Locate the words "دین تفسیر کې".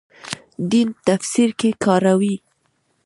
0.69-1.69